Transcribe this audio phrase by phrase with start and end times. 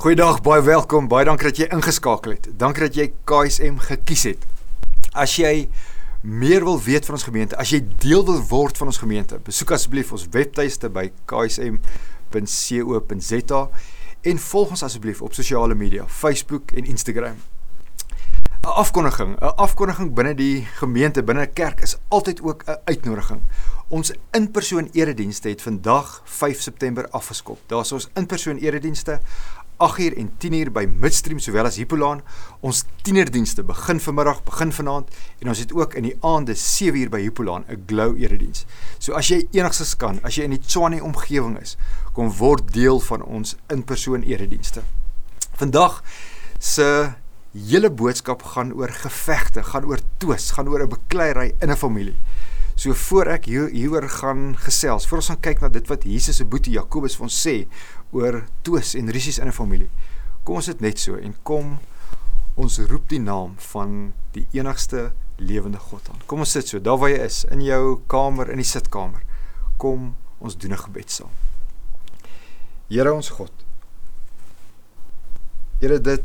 [0.00, 1.10] Goeiedag, baie welkom.
[1.12, 2.46] Baie dankie dat jy ingeskakel het.
[2.56, 4.46] Dankie dat jy KSM gekies het.
[5.12, 5.68] As jy
[6.24, 9.76] meer wil weet van ons gemeente, as jy deel wil word van ons gemeente, besoek
[9.76, 11.92] asseblief ons webtuiste by ksm.co.za
[14.32, 17.36] en volg ons asseblief op sosiale media, Facebook en Instagram.
[18.60, 23.40] 'n Afkondiging, 'n afkondiging binne die gemeente, binne 'n kerk is altyd ook 'n uitnodiging.
[23.88, 27.58] Ons inpersoon eredienste het vandag 5 September afgeskop.
[27.66, 29.20] Daar's ons inpersoon eredienste
[29.80, 32.20] 8uur en 10uur by Midstream sowel as Hippolaan.
[32.60, 35.08] Ons tienerdienste begin vanmiddag, begin vanaand
[35.40, 38.66] en ons het ook in die aande 7uur by Hippolaan 'n glow erediens.
[38.98, 41.76] So as jy enigsins kan, as jy in die Tshwane omgewing is,
[42.12, 44.82] kom word deel van ons in-persoon eredienste.
[45.56, 46.02] Vandag
[46.58, 47.12] se
[47.52, 52.16] hele boodskap gaan oor gevegte, gaan oor twis, gaan oor 'n bekleierery in 'n familie.
[52.80, 56.38] So voor ek hier hieroor gaan gesels, voor ons gaan kyk na dit wat Jesus
[56.40, 57.66] se boetie Jakobus vir ons sê
[58.10, 59.90] oor twis en risies in 'n familie.
[60.44, 61.78] Kom ons dit net so en kom
[62.54, 66.20] ons roep die naam van die enigste lewende God aan.
[66.26, 69.22] Kom ons sit so daar waar jy is in jou kamer in die sitkamer.
[69.76, 71.30] Kom ons doen 'n gebed saam.
[72.88, 73.52] Here ons God.
[75.80, 76.24] Here dit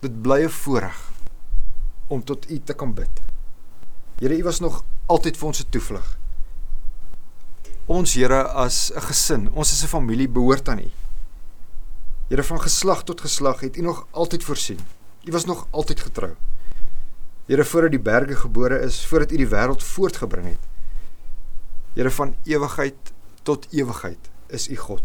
[0.00, 1.12] dit bly 'n voorreg
[2.08, 3.20] om tot U te kan bid.
[4.18, 6.19] Here U was nog altyd vir ons 'n toevlug
[7.90, 10.90] ons Here as 'n gesin, ons as 'n familie behoort aan U.
[12.28, 14.78] Here van geslag tot geslag het U nog altyd voorsien.
[15.24, 16.34] U was nog altyd getrou.
[17.46, 20.64] Here voordat die berge gebore is, voordat U die wêreld voortgebring het.
[21.94, 25.02] Here van ewigheid tot ewigheid is U God.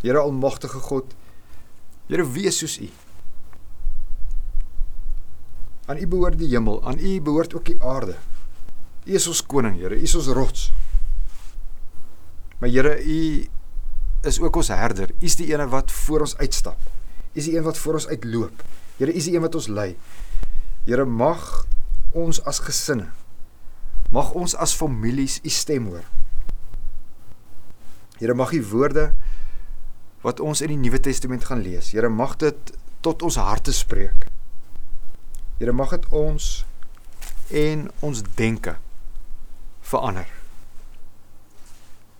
[0.00, 1.14] Here almagtige God.
[2.06, 2.90] Here wees soos U.
[5.86, 8.16] Aan U behoort die hemel, aan U behoort ook die aarde.
[9.06, 9.94] U is ons koning, Here.
[9.94, 10.70] U is ons rots.
[12.60, 13.18] Maar Here, U
[14.26, 15.12] is ook ons herder.
[15.14, 16.80] U is die een wat voor ons uitstap.
[17.32, 18.64] U is die een wat voor ons uitloop.
[18.98, 19.92] Here, U is die een wat ons lei.
[20.88, 21.64] Here, mag
[22.16, 23.10] ons as gesinne
[24.10, 26.04] mag ons as families U stem hoor.
[28.20, 29.10] Here, mag U woorde
[30.24, 32.72] wat ons in die Nuwe Testament gaan lees, Here, mag dit
[33.04, 34.26] tot ons harte spreek.
[35.60, 36.64] Here, mag dit ons
[37.54, 38.76] en ons denke
[39.86, 40.26] verander.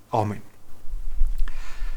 [0.09, 0.43] Amen.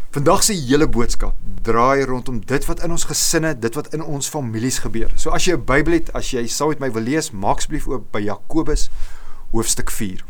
[0.10, 4.30] Vandag se hele boodskap draai rondom dit wat in ons gesinne, dit wat in ons
[4.30, 5.12] families gebeur.
[5.16, 7.88] So as jy 'n Bybel het, as jy saam met my wil lees, maak asseblief
[7.88, 8.90] oop by Jakobus
[9.52, 10.26] hoofstuk 4.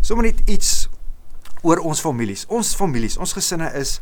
[0.00, 0.88] Sommige net iets
[1.62, 2.46] oor ons families.
[2.46, 4.00] Ons families, ons gesinne is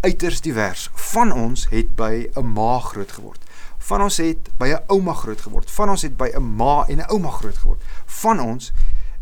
[0.00, 0.90] uiters divers.
[0.92, 3.40] Van ons het by 'n ma groot geword.
[3.78, 5.70] Van ons het by 'n ouma groot geword.
[5.70, 7.82] Van ons het by 'n ma en 'n ouma groot geword.
[8.06, 8.72] Van ons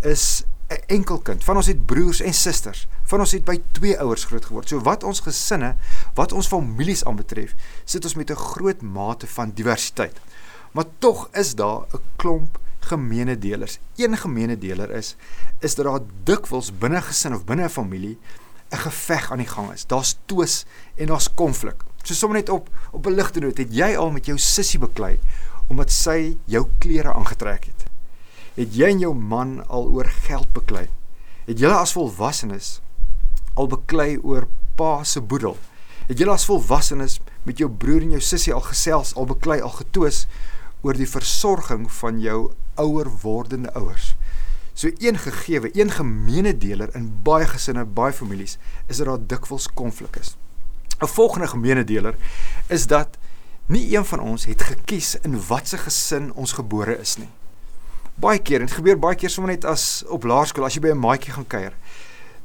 [0.01, 1.45] is 'n enkel kind.
[1.45, 2.87] Van ons het broers en susters.
[3.03, 4.69] Van ons het by twee ouers groot geword.
[4.69, 5.77] So wat ons gesinne,
[6.15, 7.55] wat ons families aanbetref,
[7.85, 10.21] sit ons met 'n groot mate van diversiteit.
[10.73, 13.79] Maar tog is daar 'n klomp gemeene delers.
[13.97, 15.17] Een gemeene deler is
[15.59, 18.19] is dat daar dikwels binne gesin of binne 'n familie
[18.71, 19.87] 'n geveg aan die gang is.
[19.87, 20.65] Daar's twis
[20.95, 21.83] en daar's konflik.
[22.03, 25.19] So sommer net op op 'n ligte noot, het jy al met jou sussie beklei
[25.69, 27.84] omdat sy jou klere aangetrek het?
[28.55, 30.87] Het jy en jou man al oor geld beklei?
[31.49, 32.79] Het julle as volwassenes
[33.59, 34.47] al beklei oor
[34.79, 35.57] pa se boedel?
[36.07, 39.75] Het julle as volwassenes met jou broer en jou sussie al gesels, al beklei, al
[39.75, 40.25] getwis
[40.85, 42.39] oor die versorging van jou
[42.81, 44.15] ouer wordende ouers?
[44.75, 49.69] So een gegewe, een gemeene deler in baie gesinne, baie families, is dat daar dikwels
[49.75, 50.37] konflik is.
[51.03, 52.15] 'n Volgende gemeene deler
[52.67, 53.19] is dat
[53.67, 57.31] nie een van ons het gekies in watter gesin ons gebore is nie
[58.17, 60.91] baie keer en dit gebeur baie keer sommer net as op laerskool as jy by
[60.91, 61.75] 'n maatjie gaan kuier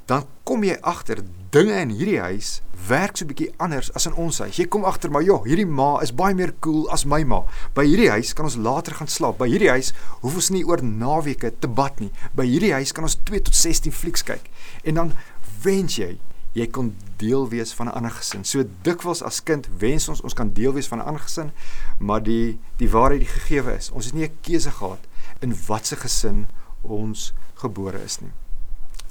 [0.10, 1.22] dan kom jy agter
[1.54, 4.58] dinge in hierdie huis werk so 'n bietjie anders as in ons huis.
[4.58, 7.44] Jy kom agter maar joh, hierdie ma is baie meer cool as my ma.
[7.76, 9.38] By hierdie huis kan ons later gaan slaap.
[9.38, 12.12] By hierdie huis hoef ons nie oor naweke te bad nie.
[12.34, 14.50] By hierdie huis kan ons 2 tot 16 flieks kyk.
[14.84, 15.14] En dan
[15.62, 16.18] wens jy
[16.54, 18.44] jy kon deel wees van 'n ander gesin.
[18.44, 21.52] So dikwels as kind wens ons ons kan deel wees van 'n ander gesin,
[22.00, 25.09] maar die die waarheid die gegewe is, ons het nie 'n keuse gehad
[25.40, 26.48] in watse gesin
[26.82, 28.32] ons gebore is nie.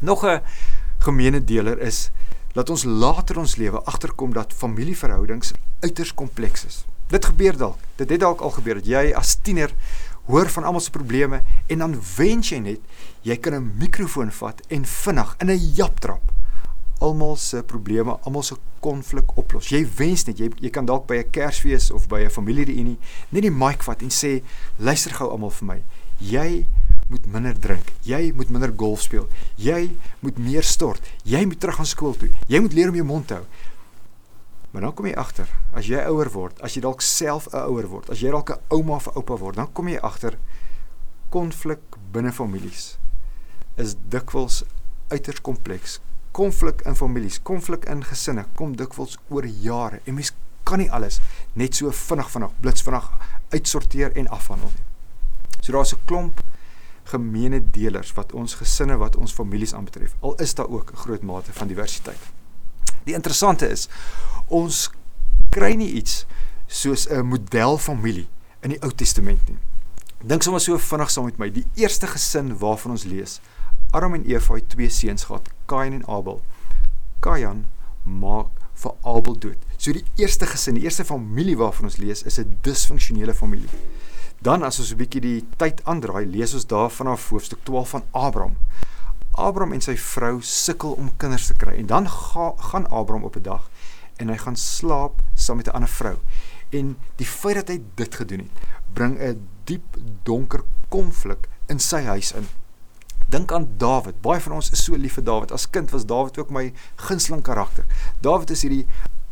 [0.01, 0.41] Nog 'n
[0.99, 2.11] gemeene deler is
[2.53, 6.85] dat ons later ons lewe agterkom dat familieverhoudings uiters kompleks is.
[7.07, 7.79] Dit gebeur dalk.
[7.97, 9.75] Dit het dalk al gebeur dat jy as tiener
[10.29, 12.81] hoor van almal se probleme en dan wens jy net
[13.23, 16.33] jy kan 'n mikrofoon vat en vinnig in 'n japtrap
[16.99, 19.69] almal se probleme, almal se konflik oplos.
[19.69, 22.99] Jy wens net jy jy kan dalk by 'n Kersfees of by 'n familiereunie
[23.31, 24.43] net die mic vat en sê
[24.77, 25.83] luister gou almal vir my
[26.19, 26.67] jy
[27.09, 27.93] moet minder drink.
[28.05, 29.29] Jy moet minder golf speel.
[29.57, 31.01] Jy moet meer stort.
[31.25, 32.29] Jy moet terug aan skool toe.
[32.47, 33.47] Jy moet leer om jou mond te hou.
[34.71, 37.89] Maar dan kom jy agter, as jy ouer word, as jy dalk self 'n ouer
[37.89, 40.37] word, as jy dalk 'n ouma of 'n oupa word, dan kom jy agter
[41.31, 41.81] konflik
[42.13, 42.99] binne families
[43.77, 44.65] is dikwels
[45.09, 46.01] uiters kompleks.
[46.33, 50.33] Konflik in families, konflik in gesinne kom dikwels oor jare en mens
[50.65, 51.21] kan nie alles
[51.55, 53.09] net so vinnig vinnig blits vinnig
[53.55, 54.85] uitsorteer en afhandel nie.
[55.69, 56.41] So daar's 'n klomp
[57.05, 60.15] gemeene delers wat ons gesinne, wat ons families aanbetref.
[60.21, 62.19] Al is daar ook 'n groot mate van diversiteit.
[63.05, 63.89] Die interessante is
[64.47, 64.91] ons
[65.51, 66.27] kry nie iets
[66.67, 68.29] soos 'n modelfamilie
[68.61, 69.59] in die Ou Testament nie.
[70.25, 71.51] Dink sommer so vinnig saam met my.
[71.51, 73.41] Die eerste gesin waarvan ons lees,
[73.91, 76.43] Adam en Eva het twee seuns gehad, Kain en Abel.
[77.21, 77.67] Kain
[78.05, 79.59] maak vir Abel dood.
[79.77, 83.69] So die eerste gesin, die eerste familie waarvan ons lees, is 'n disfunksionele familie.
[84.41, 88.05] Dan as ons 'n bietjie die tyd aandraai, lees ons daar vanaf hoofstuk 12 van
[88.11, 88.57] Abraham.
[89.33, 93.37] Abraham en sy vrou sukkel om kinders te kry en dan ga, gaan Abraham op
[93.37, 93.71] 'n dag
[94.17, 96.17] en hy gaan slaap saam met 'n ander vrou.
[96.71, 98.51] En die feit dat hy dit gedoen het,
[98.93, 102.49] bring 'n diep donker konflik in sy huis in.
[103.29, 104.21] Dink aan Dawid.
[104.21, 105.53] Baie van ons is so lief vir Dawid.
[105.53, 107.85] As kind was Dawid ook my gunsteling karakter.
[108.21, 108.87] Dawid is hierdie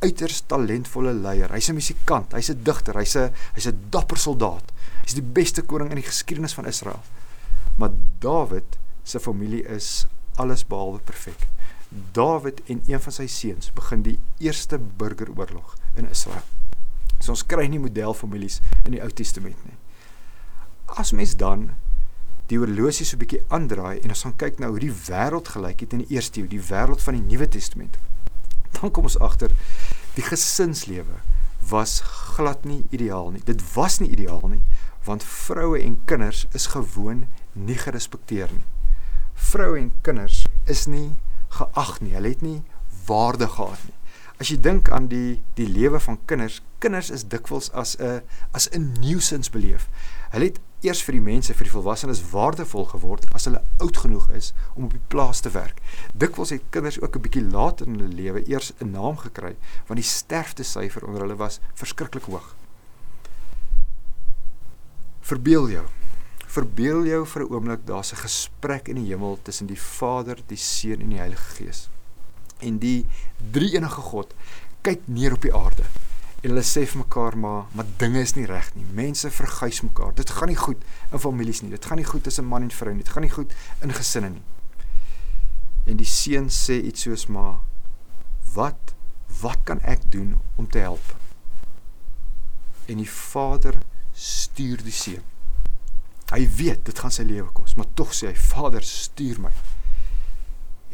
[0.04, 1.52] uiters talentvolle leier.
[1.52, 4.72] Hy's 'n musikant, hy's 'n digter, hy's 'n hy's 'n dapper soldaat.
[5.06, 6.98] Hy's die beste koning in die geskiedenis van Israel.
[7.78, 11.46] Maar Dawid se familie is alles behalwe perfek.
[12.12, 16.42] Dawid en een van sy seuns begin die eerste burgeroorlog in Israel.
[17.20, 19.78] So ons kry nie modelfamilies in die Ou Testament nie.
[20.98, 21.70] As mens dan
[22.50, 25.80] die horlosie so 'n bietjie aandraai en ons gaan kyk na hoe die wêreld gelyk
[25.80, 27.96] het in die eerste eeu, die wêreld van die Nuwe Testament.
[28.80, 29.50] Dan kom ons agter
[30.14, 31.22] die gesinslewe
[31.70, 32.00] was
[32.34, 33.42] glad nie ideaal nie.
[33.44, 34.62] Dit was nie ideaal nie
[35.06, 38.64] want vroue en kinders is gewoon nie gerespekteer nie.
[39.34, 41.14] Vroue en kinders is nie
[41.58, 42.14] geag nie.
[42.16, 42.62] Hulle het nie
[43.06, 43.94] waarde gehad nie.
[44.36, 48.20] As jy dink aan die die lewe van kinders, kinders is dikwels as 'n
[48.52, 49.88] as 'n nuisance beleef.
[50.30, 54.28] Hulle het eers vir die mense, vir die volwassenes waardevol geword as hulle oud genoeg
[54.30, 55.80] is om op die plaas te werk.
[56.12, 59.56] Dikwels het kinders ook 'n bietjie later in hulle lewe eers 'n naam gekry
[59.86, 62.54] want die sterftesyfer onder hulle was verskriklik hoog.
[65.26, 65.84] Verbeel jou.
[66.46, 70.56] Verbeel jou vir 'n oomblik daar's 'n gesprek in die hemel tussen die Vader, die
[70.56, 71.88] Seun en die Heilige Gees.
[72.60, 73.06] En die
[73.50, 74.34] drie-enige God
[74.82, 75.84] kyk neer op die aarde
[76.46, 78.84] en hulle sê vir mekaar maar maar dinge is nie reg nie.
[78.94, 80.14] Mense verguis mekaar.
[80.14, 81.70] Dit gaan nie goed in families nie.
[81.70, 83.02] Dit gaan nie goed tussen man en vrou nie.
[83.02, 84.42] Dit gaan nie goed in gesinne nie.
[85.86, 87.58] En die seun sê iets soos maar
[88.54, 88.94] wat
[89.40, 91.16] wat kan ek doen om te help?
[92.86, 93.80] En die vader
[94.16, 95.24] stuur die seun.
[96.32, 99.52] Hy weet dit gaan sy lewe kos, maar tog sê hy Vader stuur my.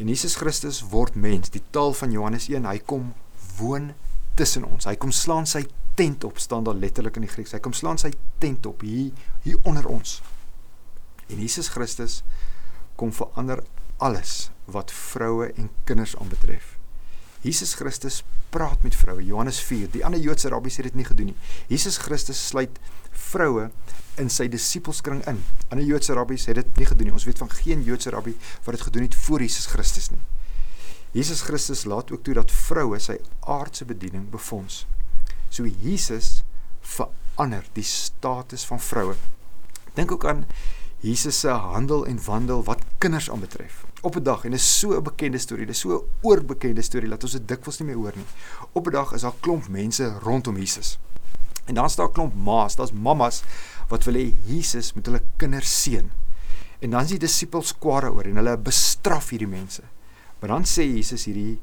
[0.01, 3.13] En Jesus Christus word mens, die taal van Johannes 1, hy kom
[3.59, 3.93] woon
[4.37, 4.89] tussen ons.
[4.89, 5.65] Hy kom slaan sy
[5.97, 7.53] tent op, staan daar letterlik in die Grieks.
[7.55, 9.13] Hy kom slaan sy tent op hier
[9.45, 10.21] hier onder ons.
[11.29, 12.21] En Jesus Christus
[13.01, 13.63] kom verander
[14.03, 16.77] alles wat vroue en kinders aanbetref.
[17.43, 18.23] Jesus Christus
[18.55, 19.25] praat met vroue.
[19.25, 19.91] Johannes 4.
[19.91, 21.39] Die ander Joodse rabbies het dit nie gedoen nie.
[21.71, 22.79] Jesus Christus sluit
[23.13, 23.71] vroue
[24.21, 25.41] in sy disippelskring in.
[25.69, 27.17] Ander Joodse rabbies het dit nie gedoen nie.
[27.17, 30.21] Ons weet van geen Joodse rabbi wat dit gedoen het voor Jesus Christus nie.
[31.13, 34.87] Jesus Christus laat ook toe dat vroue sy aardse bediening befonds.
[35.53, 36.43] So Jesus
[36.81, 39.17] verander die status van vroue.
[39.95, 40.47] Dink ook aan
[41.03, 43.85] Jesus se handel en wandel wat kinders aanbetref.
[44.01, 47.23] Op 'n dag en is so 'n bekende storie, dis so 'n oorbekende storie dat
[47.23, 48.27] ons dit dikwels nie meer hoor nie.
[48.73, 50.99] Op 'n dag is daar klomp mense rondom Jesus.
[51.65, 53.43] En dan staan 'n klomp ma's, daar's mammas
[53.89, 56.11] wat wil hê Jesus moet hulle kinders seën.
[56.81, 59.83] En dan is die disippels kwaad oor en hulle bestraf hierdie mense.
[60.41, 61.61] Maar dan sê Jesus hierdie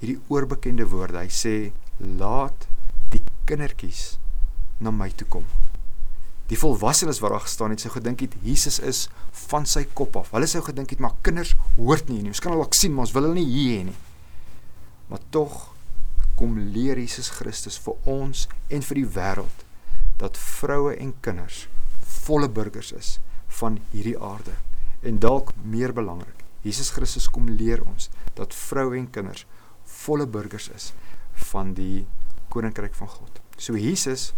[0.00, 1.18] hierdie oorbekende woorde.
[1.18, 2.66] Hy sê laat
[3.12, 4.16] die kindertjies
[4.80, 5.44] na my toe kom.
[6.48, 9.06] Die volwassenes wat daar gestaan het, sou gedink het Jesus is
[9.48, 10.32] van sy kop af.
[10.36, 12.32] Hulle sou gedink het maar kinders hoort nie nie.
[12.32, 13.96] Ons kan al ook sien maar ons wil hulle nie hier hê nie.
[15.08, 15.73] Maar tog
[16.44, 19.62] kom leer Jesus Christus vir ons en vir die wêreld
[20.20, 21.62] dat vroue en kinders
[22.26, 23.12] volle burgers is
[23.60, 24.52] van hierdie aarde.
[25.08, 29.46] En dalk meer belangrik, Jesus Christus kom leer ons dat vroue en kinders
[30.02, 30.90] volle burgers is
[31.52, 32.04] van die
[32.52, 33.40] koninkryk van God.
[33.56, 34.34] So Jesus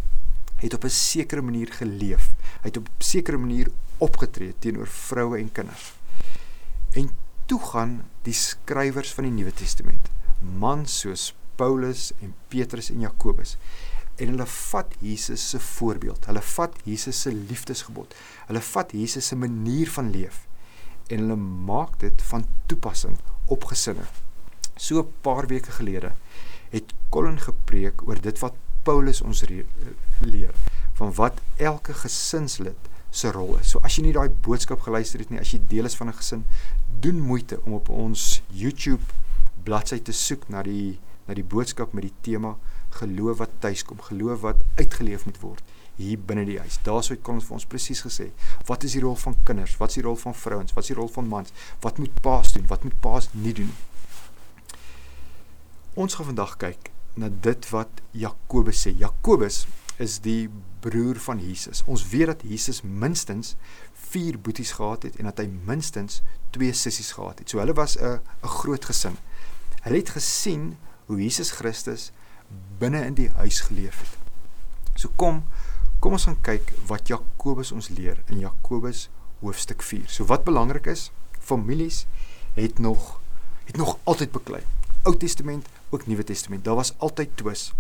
[0.63, 2.37] het op 'n sekere manier geleef.
[2.63, 5.95] Hy het op 'n sekere manier opgetree teenoor vroue en kinders.
[6.93, 7.11] En
[7.47, 10.09] toe gaan die skrywers van die Nuwe Testament,
[10.41, 13.57] mans soos Paulus en Petrus en Jakobus,
[14.17, 16.27] en hulle vat Jesus se voorbeeld.
[16.31, 18.15] Hulle vat Jesus se liefdesgebod.
[18.49, 20.45] Hulle vat Jesus se manier van leef
[21.07, 23.19] en hulle maak dit van toepassing
[23.53, 24.07] op gesinne.
[24.77, 26.13] So 'n paar weke gelede
[26.71, 29.45] het Colin gepreek oor dit wat Paulus ons
[30.21, 30.55] leer
[30.95, 32.77] van wat elke gesinslid
[33.11, 33.71] se rol is.
[33.71, 36.13] So as jy nie daai boodskap geluister het nie, as jy deel is van 'n
[36.13, 36.45] gesin,
[37.01, 39.03] doen moeite om op ons YouTube
[39.65, 42.57] bladsy te soek na die na die boodskap met die tema
[42.97, 46.79] geloof wat tuiskom, geloof wat uitgeleef moet word hier binne die huis.
[46.85, 48.29] Daarso het kon ons vir ons presies gesê,
[48.69, 49.77] wat is die rol van kinders?
[49.81, 50.75] Wat is die rol van vrouens?
[50.77, 51.53] Wat is die rol van mans?
[51.85, 52.67] Wat moet paas doen?
[52.69, 53.73] Wat moet paas nie doen?
[55.97, 58.93] Ons gaan vandag kyk na dit wat Jakobus sê.
[59.01, 59.65] Jakobus
[59.97, 60.51] is die
[60.85, 61.81] broer van Jesus.
[61.89, 63.55] Ons weet dat Jesus minstens
[64.13, 66.21] 4 boeties gehad het en dat hy minstens
[66.57, 67.49] 2 sissies gehad het.
[67.49, 69.17] So hulle was 'n 'n groot gesin.
[69.83, 72.11] Hulle het gesien hoe Jesus Christus
[72.79, 74.15] binne in die huis geleef het.
[74.97, 75.45] So kom
[76.01, 79.07] kom ons gaan kyk wat Jakobus ons leer in Jakobus
[79.41, 80.07] hoofstuk 4.
[80.13, 81.11] So wat belangrik is,
[81.41, 82.05] families
[82.55, 83.17] het nog
[83.67, 84.63] het nog altyd beklei.
[85.03, 86.65] Ou Testament, ook Nuwe Testament.
[86.65, 87.73] Daar was altyd twis.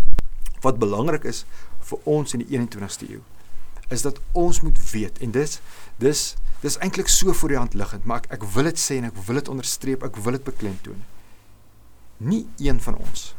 [0.61, 1.45] Wat belangrik is
[1.87, 3.23] vir ons in die 21ste eeu
[3.89, 5.61] is dat ons moet weet en dis
[6.03, 6.23] dis
[6.61, 9.19] dis eintlik so voor die hand liggend, maar ek ek wil dit sê en ek
[9.27, 11.05] wil dit onderstreep, ek wil dit beklemtoon.
[12.17, 13.35] Nie een van ons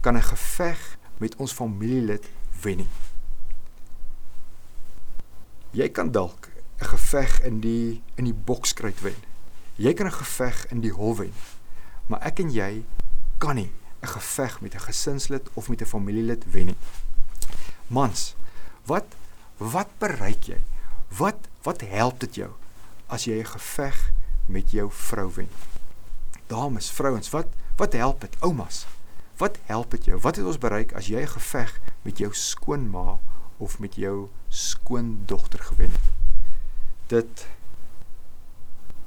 [0.00, 2.28] kan 'n geveg met ons familielid
[2.62, 2.88] wen nie.
[5.70, 6.48] Jy kan dalk
[6.78, 9.16] 'n geveg in die in die bokskruit wen.
[9.74, 11.32] Jy kan 'n geveg in die hol wen.
[12.06, 12.84] Maar ek en jy
[13.38, 16.76] kan nie 'n geveg met 'n gesinslid of met 'n familielid wen nie.
[17.86, 18.34] Mans,
[18.84, 19.04] wat
[19.56, 20.60] wat bereik jy?
[21.08, 22.50] Wat wat help dit jou
[23.06, 24.12] as jy 'n geveg
[24.46, 25.48] met jou vrou wen?
[26.48, 27.46] Dames, vrouens, wat
[27.78, 28.36] wat help dit?
[28.42, 28.86] Oumas,
[29.36, 30.18] wat help dit jou?
[30.20, 33.18] Wat het ons bereik as jy 'n geveg met jou skoonma
[33.56, 36.08] of met jou skoondogter gewen het?
[37.06, 37.46] Dit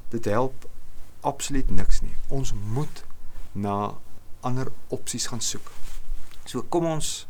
[0.08, 0.68] dit help
[1.20, 2.14] absoluut niks nie.
[2.28, 3.04] Ons moet
[3.52, 3.94] na
[4.40, 5.72] ander opsies gaan soek.
[6.44, 7.26] So kom ons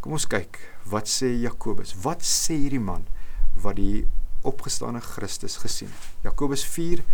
[0.00, 1.94] kom ons kyk wat sê Jakobus?
[2.02, 3.06] Wat sê hierdie man
[3.54, 4.06] wat die
[4.42, 6.08] opgestane Christus gesien het?
[6.28, 7.04] Jakobus 4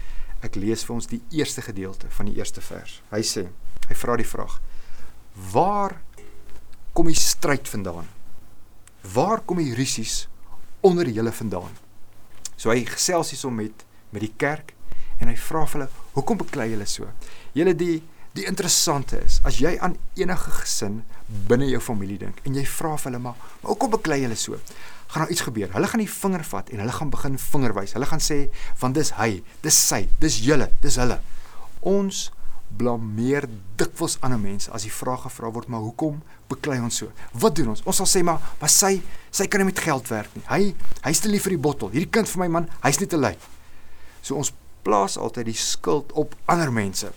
[0.47, 3.01] ek lees vir ons die eerste gedeelte van die eerste vers.
[3.13, 3.47] Hy sê,
[3.89, 4.59] hy vra die vraag:
[5.53, 5.99] Waar
[6.97, 8.09] kom die stryd vandaan?
[9.15, 10.27] Waar kom die rusies
[10.85, 11.73] onder julle vandaan?
[12.57, 14.73] So hy gesels hierso met met die kerk
[15.21, 17.07] en hy vra vir hulle: "Hoekom beklei julle so?"
[17.55, 18.01] Julle die
[18.39, 21.01] Die interessante is, as jy aan enige gesin
[21.51, 24.59] binne jou familie dink en jy vra vir hulle maar, maar hoekom beklei julle so?
[25.11, 25.73] Gaan daar iets gebeur?
[25.75, 27.97] Hulle gaan die vinger vat en hulle gaan begin vingerwys.
[27.97, 28.45] Hulle gaan sê
[28.79, 31.17] want dis hy, dis sy, dis julle, dis hulle.
[31.83, 32.29] Ons
[32.79, 33.49] blameer
[33.81, 37.11] dikwels ander mense as die vraag gevra word maar hoekom beklei ons so?
[37.43, 37.83] Wat doen ons?
[37.91, 39.01] Ons sal sê maar, maar sy,
[39.35, 40.45] sy kan nie met geld werk nie.
[40.47, 40.61] Hy,
[41.09, 41.91] hy's te lief vir die bottel.
[41.91, 43.35] Hierdie kind vir my man, hy's nie te lui.
[44.23, 44.53] So ons
[44.87, 47.11] plaas altyd die skuld op ander mense.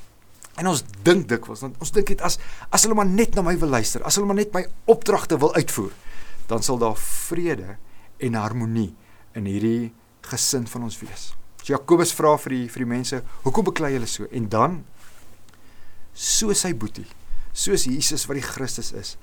[0.58, 2.40] En ons dink dikwels, ons dink dit as
[2.74, 5.54] as hulle maar net na my wil luister, as hulle maar net my opdragte wil
[5.58, 5.94] uitvoer,
[6.48, 7.78] dan sal daar vrede
[8.18, 8.96] en harmonie
[9.34, 11.34] in hierdie gesin van ons wees.
[11.64, 14.86] So Jakobus vra vir die vir die mense, "Hoekom beklei julle so?" En dan
[16.14, 17.08] soos sy boetie,
[17.54, 19.18] soos Jesus wat die Christus is,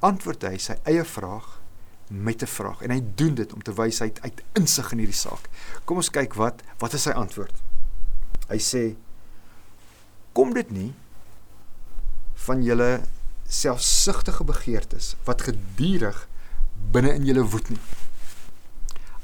[0.00, 1.60] antwoord hy sy eie vraag
[2.08, 5.16] met 'n vraag en hy doen dit om te wys hy uit insig in hierdie
[5.16, 5.48] saak.
[5.84, 7.54] Kom ons kyk wat wat is sy antwoord.
[8.48, 8.96] Hy sê
[10.32, 10.92] kom dit nie
[12.34, 13.00] van julle
[13.48, 16.28] selfsugtige begeertes wat gedurig
[16.92, 17.80] binne in julle woed nie.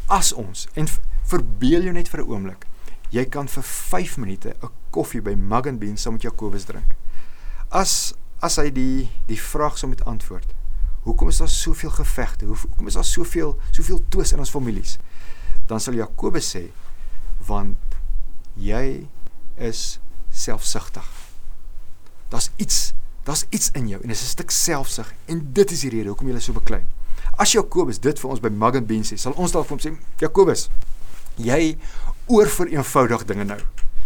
[0.06, 0.88] As ons en
[1.30, 2.66] verbeel jou net vir 'n oomblik,
[3.10, 6.96] jy kan vir 5 minute 'n koffie by Mug and Bean saam met Jakobus drink.
[7.70, 10.54] As as hy die die vraag sou moet antwoord.
[11.02, 12.46] Hoekom is daar soveel gevegte?
[12.46, 14.98] Hoekom is daar soveel soveel twis in ons families?
[15.66, 16.70] Dan sal Jakobus sê
[17.46, 17.76] want
[18.56, 19.08] jy
[19.56, 19.98] is
[20.30, 21.06] selfsugtig.
[22.28, 22.92] Daar's iets,
[23.24, 26.08] daar's iets in jou en dit is 'n stuk selfsug en dit is die rede
[26.08, 26.84] hoekom jy so beklei.
[27.40, 29.82] As Jakobus dit vir ons by Mug and Bean sê, sal ons dalk vir hom
[29.82, 30.66] sê, Jakobus,
[31.40, 31.76] jy
[32.30, 33.60] oorvereenvoudig dinge nou.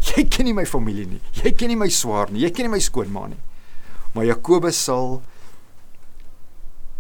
[0.05, 1.21] Jy ken nie my familie nie.
[1.41, 2.43] Jy ken nie my swaar nie.
[2.45, 3.41] Jy ken nie my skoonma nie.
[4.15, 5.19] Maar Jakobus sal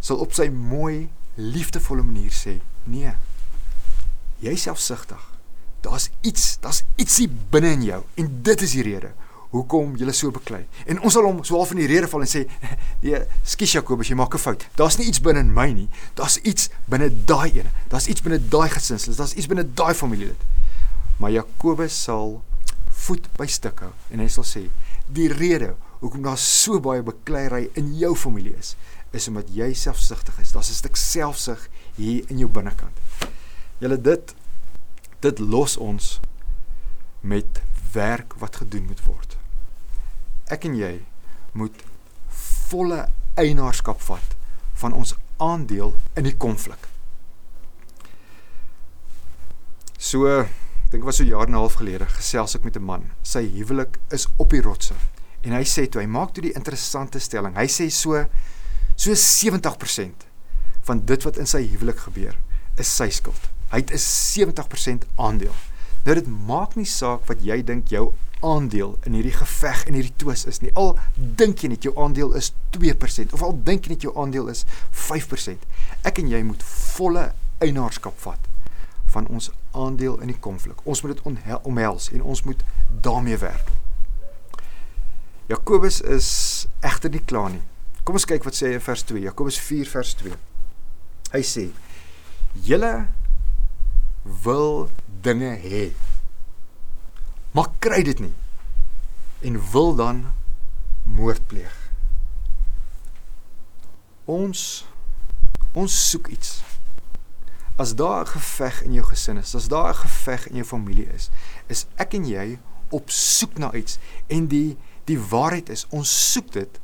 [0.04, 1.06] sal op sy mooi,
[1.40, 2.58] liefdevolle manier sê,
[2.90, 3.14] nee.
[4.44, 5.30] Jy selfsugtig
[5.84, 9.12] daar's iets, daar's ietsie binne in jou en dit is die rede
[9.54, 10.64] hoekom jy so beklei.
[10.90, 12.44] En ons sal hom so half in die rede val en sê,
[13.04, 14.66] "Nee, skus Jakobus, jy maak 'n fout.
[14.74, 15.88] Daar's nie iets binne in my nie.
[16.14, 17.70] Daar's iets binne daai ene.
[17.88, 19.14] Daar's iets binne daai gesinsel.
[19.14, 20.40] Daar's iets binne daai familielid."
[21.18, 22.42] Maar Jakobus sal
[23.06, 24.70] voet by stuk hou en hy sal sê,
[25.06, 28.76] "Die rede hoekom daar so baie bekleierery in jou familie is,
[29.12, 30.52] is omdat jy selfsugtig is.
[30.52, 32.98] Daar's 'n stuk selfsug hier in jou binnekant."
[33.78, 34.34] Julle dit
[35.20, 36.20] dit los ons
[37.20, 39.33] met werk wat gedoen moet word.
[40.52, 40.98] Ek en jy
[41.52, 41.84] moet
[42.68, 43.06] volle
[43.40, 44.34] eienaarskap vat
[44.82, 46.90] van ons aandeel in die konflik.
[49.96, 53.10] So, ek dink was so jaar en 'n half gelede gesels ek met 'n man.
[53.22, 54.94] Sy huwelik is op die rotse.
[55.42, 57.56] En hy sê toe hy maak toe die interessante stelling.
[57.56, 58.26] Hy sê so
[58.96, 60.26] so 70%
[60.82, 62.36] van dit wat in sy huwelik gebeur
[62.78, 63.50] is sy skuld.
[63.70, 65.54] Hy het 'n 70% aandeel.
[66.04, 68.12] Nou dit maak nie saak wat jy dink jou
[68.44, 70.72] aandeel in hierdie geveg en hierdie twis is nie.
[70.78, 74.50] Al dink jy net jou aandeel is 2% of al dink jy net jou aandeel
[74.52, 74.64] is
[75.04, 75.64] 5%.
[76.04, 76.64] Ek en jy moet
[76.96, 77.30] volle
[77.64, 78.50] eienaarskap vat
[79.14, 80.80] van ons aandeel in die konflik.
[80.84, 82.64] Ons moet dit omhels en ons moet
[83.04, 83.70] daarmee werk.
[85.50, 86.30] Jakobus is
[86.80, 87.62] egter nie klaar nie.
[88.04, 89.20] Kom ons kyk wat sê hy in vers 2.
[89.28, 90.32] Jakobus 4 vers 2.
[91.34, 91.68] Hy sê:
[92.64, 92.94] "Julle
[94.24, 94.88] wil
[95.22, 95.92] dinge hê.
[97.54, 98.34] Maar kry dit nie
[99.44, 100.24] en wil dan
[101.04, 101.74] moord pleeg."
[104.24, 104.86] Ons
[105.74, 106.62] ons soek iets.
[107.76, 111.06] As daar 'n geveg in jou gesin is, as daar 'n geveg in jou familie
[111.14, 111.30] is,
[111.66, 112.58] is ek en jy
[112.90, 116.80] op soek na iets en die Die waarheid is ons soek dit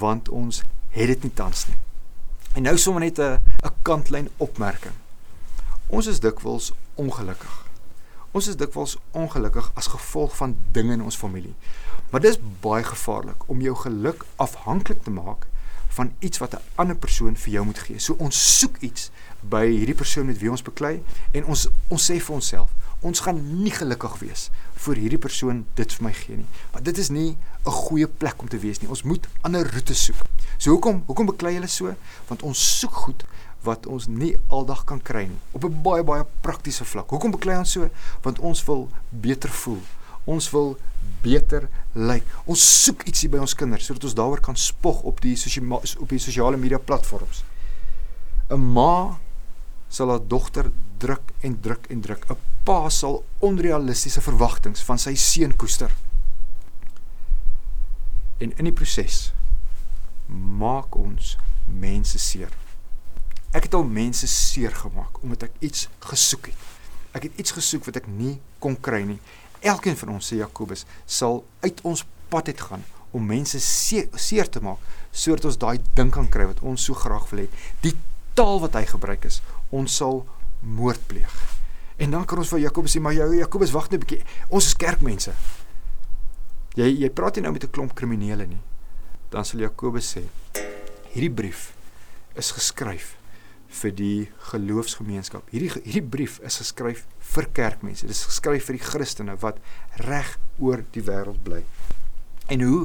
[0.00, 0.62] want ons
[0.94, 1.78] het dit nie tans nie.
[2.58, 4.94] En nou sommer net 'n 'n kantlyn opmerking.
[5.86, 7.69] Ons is dikwels ongelukkig.
[8.30, 11.54] Ons is dikwels ongelukkig as gevolg van dinge in ons familie.
[12.10, 15.48] Maar dis baie gevaarlik om jou geluk afhanklik te maak
[15.96, 17.98] van iets wat 'n ander persoon vir jou moet gee.
[17.98, 19.10] So ons soek iets
[19.40, 22.70] by hierdie persoon met wie ons beklei en ons ons sê vir onsself,
[23.00, 26.46] ons gaan nie gelukkig wees voor hierdie persoon dit vir my gee nie.
[26.72, 28.88] Want dit is nie 'n goeie plek om te wees nie.
[28.88, 30.22] Ons moet ander roetes soek.
[30.56, 31.94] So hoekom hoekom beklei hulle so?
[32.28, 33.24] Want ons soek goed
[33.62, 37.10] wat ons nie aldag kan kry nie op 'n baie baie praktiese vlak.
[37.10, 37.88] Hoekom beklei ons so?
[38.22, 39.82] Want ons wil beter voel.
[40.24, 40.78] Ons wil
[41.22, 42.24] beter lyk.
[42.44, 46.08] Ons soek ietsie by ons kinders sodat ons daaroor kan spog op die sosiale op
[46.08, 47.44] die sosiale media platforms.
[48.50, 49.18] 'n Ma
[49.88, 52.24] sal haar dogter druk en druk en druk.
[52.30, 55.90] 'n Pa sal onrealistiese verwagtinge van sy seun koester.
[58.38, 59.32] En in die proses
[60.58, 62.52] maak ons mense seer.
[63.50, 66.66] Ek het al mense seer gemaak omdat ek iets gesoek het.
[67.18, 69.18] Ek het iets gesoek wat ek nie kon kry nie.
[69.66, 74.46] Elkeen van ons sê Jakobus sal uit ons pad uit gaan om mense seer, seer
[74.46, 74.78] te maak
[75.10, 77.48] sodat ons daai ding kan kry wat ons so graag wil hê.
[77.82, 77.96] Die
[78.38, 79.40] taal wat hy gebruik is,
[79.74, 80.22] ons sal
[80.62, 81.34] moord pleeg.
[82.00, 84.24] En dan kan ons vir Jakobus sê, maar jou Jakobus wag net 'n bietjie.
[84.48, 85.34] Ons is kerkmense.
[86.78, 88.62] Jy jy praat nie nou met 'n klomp kriminele nie.
[89.30, 90.22] Dan sal Jakobus sê,
[91.12, 91.74] hierdie brief
[92.36, 93.19] is geskryf
[93.70, 94.16] vir die
[94.50, 95.46] geloofsgemeenskap.
[95.54, 97.04] Hierdie hierdie brief is geskryf
[97.34, 98.08] vir kerkmense.
[98.08, 99.60] Dit is geskryf vir die Christene wat
[100.02, 101.62] reg oor die wêreld bly.
[102.50, 102.82] En hoe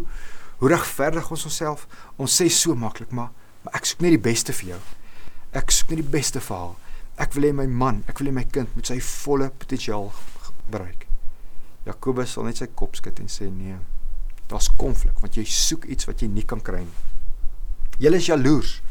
[0.62, 1.84] hoe regverdig ons onsself?
[2.22, 3.34] Ons sê so maklik, maar
[3.66, 4.80] maar ek soek net die beste vir jou.
[5.58, 6.76] Ek soek net die beste vir haar.
[7.26, 10.12] Ek wil hê my man, ek wil hê my kind moet sy volle potensiaal
[10.72, 11.08] bereik.
[11.88, 13.80] Jakobus sal net sy kop skud en sê nee.
[14.52, 17.00] Daar's konflik want jy soek iets wat jy nie kan kry nie.
[18.00, 18.82] Jy is jaloers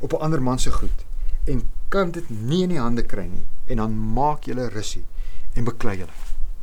[0.00, 1.07] op 'n ander man se goed
[1.48, 5.04] en kan dit nie in die hande kry nie en dan maak 'n rusie
[5.54, 6.16] en beklei hulle.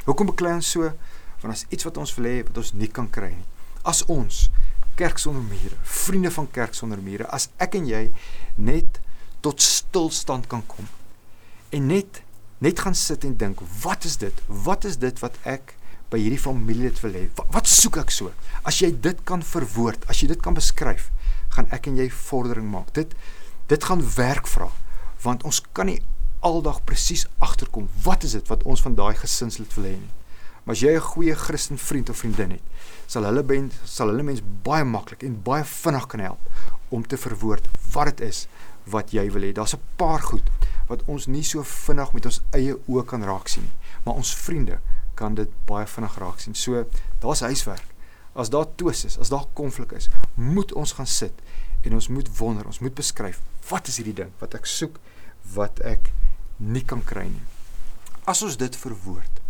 [0.05, 0.91] Hoekom beklei ons so?
[1.41, 3.45] Want as iets wat ons wil hê wat ons nie kan kry nie.
[3.83, 4.49] As ons
[4.95, 8.11] kerk sonder mure, vriende van kerk sonder mure, as ek en jy
[8.55, 8.99] net
[9.45, 10.87] tot stilstand kan kom
[11.75, 12.21] en net
[12.63, 15.75] net gaan sit en dink wat is dit wat is dit wat ek
[16.13, 18.31] by hierdie familie dit wil hê wat, wat soek ek so
[18.63, 21.09] as jy dit kan verwoord as jy dit kan beskryf
[21.55, 23.13] gaan ek en jy vordering maak dit
[23.67, 24.69] dit gaan werk vra
[25.21, 26.01] want ons kan nie
[26.45, 30.13] aldag presies agterkom wat is dit wat ons van daai gesinslid wil hê nie
[30.65, 32.65] maar as jy 'n goeie Christen vriend of vriendin het
[33.07, 36.41] sal hulle ben sal hulle mens baie maklik en baie vinnig kan help
[36.89, 38.47] om te verwoord wat dit is
[38.91, 39.51] wat jy wil hê.
[39.51, 40.49] Daar's 'n paar goed
[40.87, 43.73] wat ons nie so vinnig met ons eie oë kan raak sien nie,
[44.03, 44.79] maar ons vriende
[45.15, 46.55] kan dit baie vinnig raak sien.
[46.55, 46.85] So
[47.19, 47.85] daar's huiswerk.
[48.33, 51.33] As daar twis is, as daar konflik is, moet ons gaan sit
[51.85, 54.99] en ons moet wonder, ons moet beskryf wat is hierdie ding wat ek soek
[55.55, 56.11] wat ek
[56.57, 57.45] nie kan kry nie.
[58.25, 59.41] As ons dit verwoord,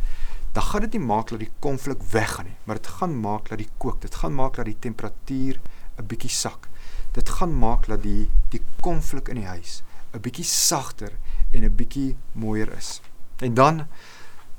[0.55, 3.59] dan gaan dit nie maak dat die konflik weggaan nie, maar dit gaan maak dat
[3.59, 5.59] die kook, dit gaan maak dat die temperatuur
[5.95, 6.67] 'n bietjie sak
[7.15, 9.81] dit gaan maak dat die die konflik in die huis
[10.13, 11.11] 'n bietjie sagter
[11.51, 13.01] en 'n bietjie mooier is.
[13.39, 13.87] En dan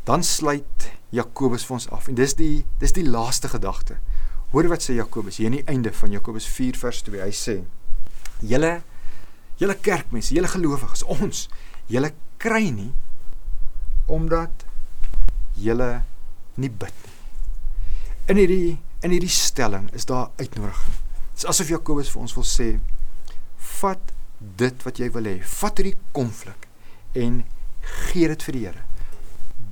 [0.04, 2.08] dan sluit Jakobus vir ons af.
[2.08, 3.96] En dis die dis die laaste gedagte.
[4.52, 7.22] Hoor wat sê Jakobus hier aan die einde van Jakobus 4 vers 2.
[7.22, 7.56] Hy sê:
[8.40, 8.82] "Julle
[9.56, 11.48] julle kerkmense, julle gelowiges, ons,
[11.88, 12.92] julle kry nie
[14.06, 14.66] omdat
[15.56, 16.02] julle
[16.56, 17.14] nie bid nie."
[18.28, 21.02] In hierdie in hierdie stelling is daar uitnodiging
[21.36, 22.80] Dit is asof Jakobus vir ons wil sê:
[23.80, 25.36] "Vat dit wat jy wil hê.
[25.42, 26.66] Vat hierdie konflik
[27.16, 27.42] en
[28.08, 28.84] gee dit vir die Here.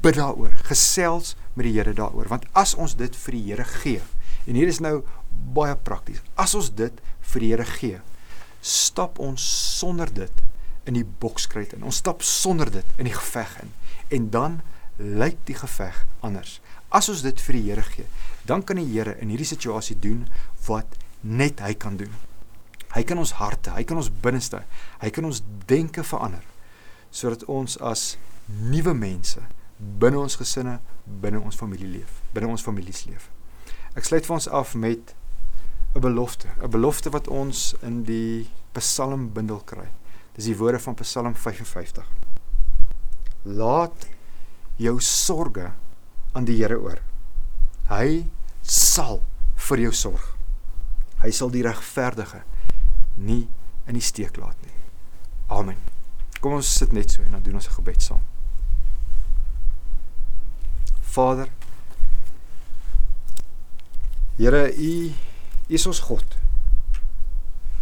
[0.05, 0.53] Bid daaroor.
[0.69, 4.03] Gesels met die Here daaroor, want as ons dit vir die Here gee,
[4.47, 5.03] en hier is nou
[5.55, 6.23] baie prakties.
[6.41, 7.01] As ons dit
[7.33, 8.01] vir die Here gee,
[8.65, 9.43] stap ons
[9.79, 10.43] sonder dit
[10.89, 11.85] in die bokskruit in.
[11.85, 13.73] Ons stap sonder dit in die geveg in.
[14.15, 14.61] En dan
[14.99, 16.61] lyk die geveg anders.
[16.95, 18.07] As ons dit vir die Here gee,
[18.47, 20.27] dan kan die Here in hierdie situasie doen
[20.69, 22.13] wat net hy kan doen.
[22.95, 24.61] Hy kan ons harte, hy kan ons binneste,
[25.01, 26.45] hy kan ons denke verander
[27.15, 28.17] sodat ons as
[28.51, 29.39] nuwe mense
[29.79, 33.29] binne ons gesinne, binne ons familie leef, binne ons families leef.
[33.95, 35.15] Ek sluit vir ons af met
[35.95, 39.89] 'n belofte, 'n belofte wat ons in die Psalmbundel kry.
[40.35, 42.07] Dis die woorde van Psalm 55.
[43.43, 44.09] Laat
[44.77, 45.71] jou sorges
[46.33, 46.99] aan die Here oor.
[47.89, 48.27] Hy
[48.63, 49.23] sal
[49.69, 50.37] vir jou sorg.
[51.23, 52.43] Hy sal die regverdige
[53.17, 53.49] nie
[53.87, 54.75] in die steek laat nie.
[55.49, 55.77] Amen.
[56.41, 58.23] Kom ons sit net so en dan doen ons 'n gebed saam.
[61.01, 61.49] Vader,
[64.37, 65.13] Here, U
[65.69, 66.33] is ons God.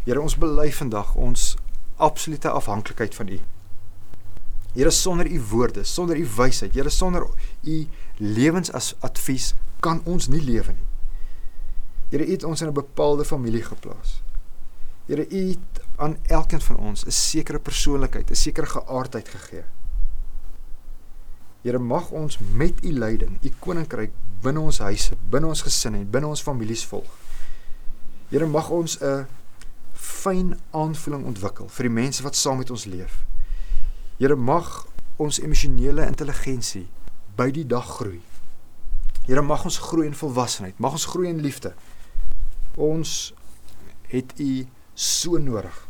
[0.04, 1.54] Here, ons bely vandag ons
[1.96, 3.38] absolute afhanklikheid van U.
[4.74, 7.24] Here, sonder U woorde, sonder U wysheid, Here, sonder
[7.64, 7.76] U
[8.20, 10.88] lewensadvies kan ons nie lewe nie.
[12.12, 14.20] Here, U het ons in 'n bepaalde familie geplaas.
[15.08, 19.64] Here, U het aan elkeen van ons 'n sekere persoonlikheid, 'n sekere geaardheid gegee.
[21.62, 26.08] Here, mag ons met U leiding, U koninkryk binne ons huise, binne ons gesinne en
[26.10, 27.10] binne ons families volg.
[28.32, 29.26] Here mag ons 'n
[29.94, 33.24] fyn aanvoeling ontwikkel vir die mense wat saam met ons leef.
[34.18, 36.88] Here mag ons emosionele intelligensie
[37.36, 38.20] by die dag groei.
[39.26, 41.74] Here mag ons groei in volwassenheid, mag ons groei in liefde.
[42.76, 43.34] Ons
[44.08, 45.86] het U so nodig.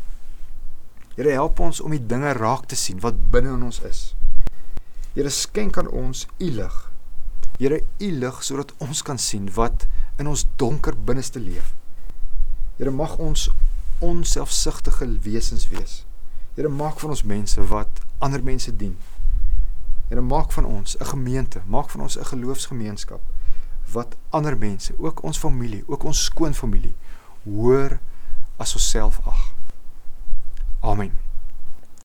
[1.17, 4.15] Here help ons om die dinge raak te sien wat binne in ons is.
[5.15, 6.93] Here skenk aan ons U lig
[7.59, 9.87] Here, U lig sodat ons kan sien wat
[10.19, 11.75] in ons donker binneste leef.
[12.79, 13.49] Here, mag ons
[14.03, 16.01] onselfsugtige wesens wees.
[16.57, 18.97] Here, maak van ons mense wat ander mense dien.
[20.09, 23.21] Here, maak van ons 'n gemeente, maak van ons 'n geloofsgemeenskap
[23.93, 26.95] wat ander mense, ook ons familie, ook ons skoonfamilie
[27.45, 28.01] hoor
[28.57, 29.55] as onsself ag.
[30.81, 31.32] Amen.